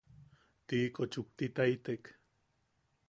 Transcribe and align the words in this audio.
Tiiko 0.71 1.03
chuktitaitek. 1.15 2.03